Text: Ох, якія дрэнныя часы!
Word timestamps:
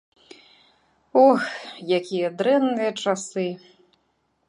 Ох, 1.27 1.45
якія 1.99 2.27
дрэнныя 2.41 2.91
часы! 3.05 3.49